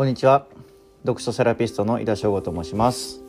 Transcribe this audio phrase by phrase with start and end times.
[0.00, 0.46] こんにちは。
[1.02, 3.20] 読書セラピストの井田翔吾と申します。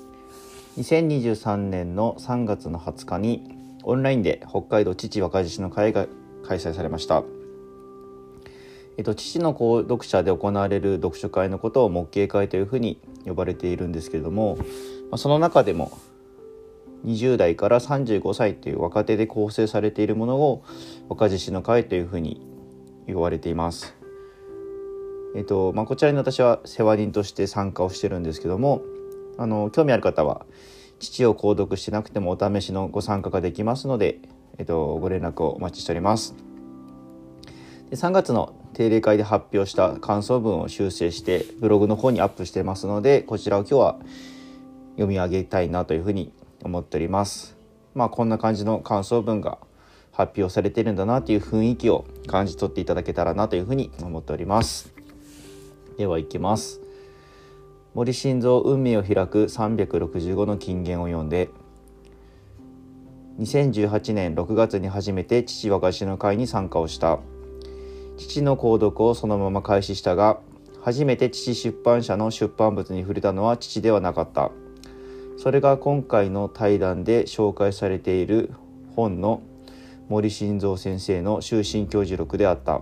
[0.78, 3.44] 2023年の3月の20日に
[3.84, 6.08] オンラインで北海道父若獅子の会が
[6.46, 7.26] 開催されました。
[8.98, 14.58] えっと、父の購読者で行われる読書会のことを木慶会というふうに呼ばれているんですけれども、
[15.12, 15.92] ま、その中でも
[17.04, 20.64] 20代から35歳という若手で構成されているものを
[21.10, 22.40] 若獅子の会というふうに
[23.08, 24.01] 言われています。
[25.36, 28.82] えっとまあ、こちらに私は世話人として参加をしてるんですけども
[29.38, 30.46] あの興味ある方は
[31.00, 34.20] 父を購読してなくてもお試しのご参加ができますので、
[34.58, 36.36] えっと、ご連絡をお待ちしております。
[37.90, 44.00] で3月の定例会で発表した感想文を修正してブログの方にアップしてますのでこちらを今日は
[44.92, 46.32] 読み上げたいなというふうに
[46.64, 47.58] 思っております。
[47.96, 49.58] まあこんな感じの感想文が
[50.12, 55.01] 発表されてるんだなという雰囲気を感じ取っていただけたらなというふうに思っております。
[56.02, 56.82] ではいきます。
[57.94, 61.50] 森晋三運命を開く365の金言を読んで
[63.40, 67.20] 2018年6月に初めて父和菓子の会に参加をした。
[68.18, 70.40] 父の購読をそのまま開始したが
[70.82, 74.52] 初めて父出版社の出版物に触れたのは父ではなかった。
[75.38, 78.52] それが今回の対談で紹介されている
[78.96, 79.44] 本の
[80.10, 82.82] 森晋三先生の終身教授録であった。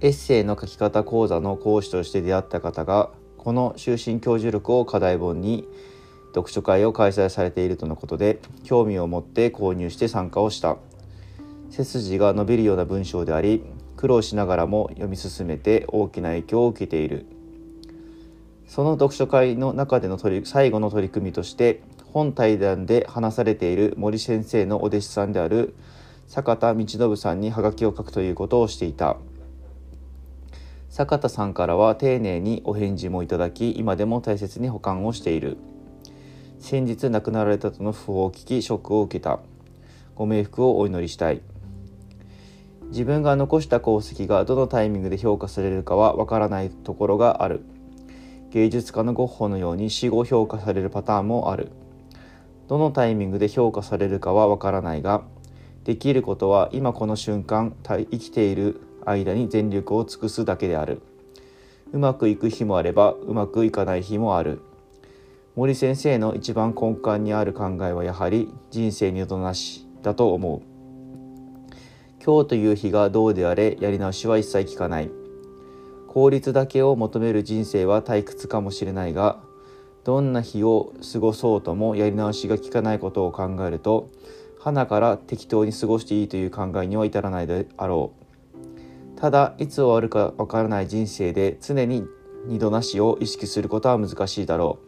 [0.00, 5.66] エッセイの書き方講座の講師として出会った方がこの終身教授力を課題本に
[6.34, 10.76] 読書会を開催されているとのことで興味を持って購入して参加をした
[11.70, 13.64] 背筋が伸びるような文章であり
[13.96, 17.26] 苦労しながらも読み進めて大きな影響を受けている
[18.68, 25.74] その読書会の中での取り最後の取り組みとして本対談で話されている森先生のお弟子さんである
[26.28, 29.16] 坂田道信さんにハガキを書くということをしていた。
[30.88, 35.58] 坂田さんからは丁寧にお返事もいただき今でも大切に保管をしている。
[36.58, 39.38] 先日亡くなられたとの訃報を聞きショックを受けた。
[40.16, 41.40] ご冥福をお祈りしたい。
[42.88, 47.60] 自分が残した功績がどのタイミングで評価されるかはわからないところがある。
[48.50, 51.70] 芸術家のゴッホのように死後評価されるパターンもある。
[52.66, 55.22] どのタイミングで評価されるかはわからないが
[55.84, 58.80] できることは今この瞬間生きている。
[59.04, 61.00] 間に全力を尽くすだけである。
[61.92, 64.60] うまくいく日もあればうまくいかない日もある。
[65.56, 70.62] 森先生の一番根幹にある考えはやはり人生にどなしだと思う。
[72.24, 75.10] 今日という日がどうであれやり直しは一切聞かない。
[76.08, 79.38] 効率だけを求める人生は退屈かもしれないが
[80.04, 84.08] どんな日を過ごそうともやり直しが効かないことを考えると
[84.58, 88.27] 花から適当に過ごしていいという考えには至らないであろう。
[89.18, 92.06] ただいつ終わるかわからない人生で常に
[92.46, 94.78] 二度なしを意識することは難しいだろ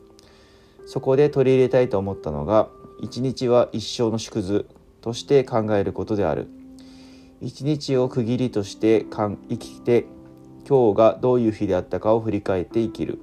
[0.85, 0.89] う。
[0.89, 2.69] そこで取り入れたいと思ったのが
[3.01, 4.67] 一日は一生の縮図
[5.01, 6.49] として考えることである。
[7.41, 10.07] 一日を区切りとして生きて
[10.69, 13.19] 今日がどういう日であったかを振り返って生きる。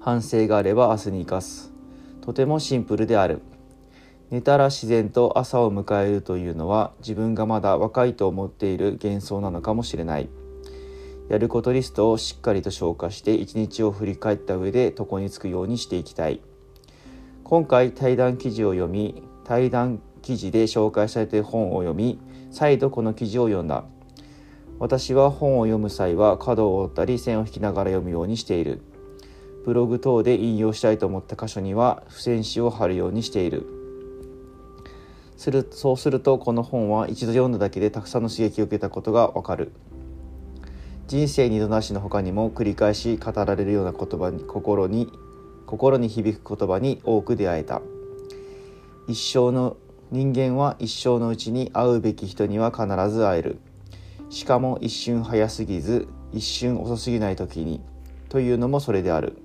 [0.00, 1.70] 反省があれば明日に生かす。
[2.22, 3.42] とてもシンプルである。
[4.30, 10.28] 寝たら自然と朝を迎えるというのは自分がまだ若いと思っている幻想なのかもしれない。
[11.28, 16.40] やることリストをしっかりと消化して一日を振り返った上で床につくようにしていきたい。
[17.42, 22.20] 今回対談記事を読み対談記事で紹介されている本を読み
[22.52, 23.84] 再度この記事を読んだ。
[24.78, 28.80] 私は本を読む際は角を折ったり線を引きながら読むようにしている。
[29.64, 33.79] ブログ等で引用したいと思った箇所には付箋紙を貼るようにしている。
[35.40, 39.72] するそうするとこの本は一度読んだだけでたくさんの刺激を受けたことがわかる。
[41.08, 45.10] 人生二度なしの他にも繰り返し語られるような言葉に心に
[45.64, 47.80] 心に響く言葉に多く出会えた。
[49.08, 49.78] 一生の
[50.10, 53.60] 人間は一生のうちに会うべき人には必ず会える。
[54.28, 57.80] しかも一瞬早すぎず一瞬遅すぎない時に
[58.28, 59.38] というのもそれである。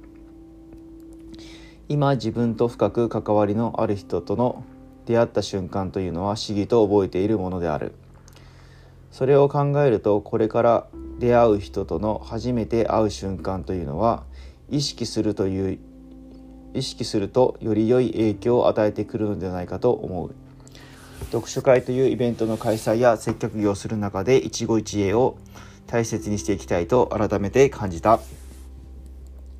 [1.87, 4.65] 今自分と深く関わりのある人との
[5.05, 7.93] 出会った瞬間というのは不思議と覚えているものである。
[9.11, 10.87] それを考えるとこれから
[11.19, 14.23] 出会う人との初めて会う瞬間というのは
[14.69, 15.79] 意識するという
[16.73, 20.35] 意識するとより良い影響を与えてくるのではないかと思う。
[21.31, 25.37] 読書会というイベントの開催や接客業をする中で一期一会を
[25.87, 28.19] 大切にしていきたいと改めて感じた。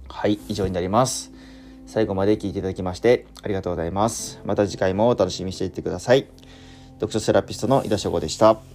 [0.09, 1.34] はい以上になります。
[1.85, 4.41] 最後まで聞いていただきましてありがとうございます。
[4.45, 6.27] また次回もお楽しみにしていってください。
[6.95, 8.74] 読書セラピストの井田翔吾でした。